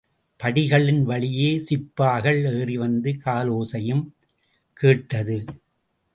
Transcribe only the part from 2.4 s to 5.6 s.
ஏறிவந்த காலோசையும் கேட்டது!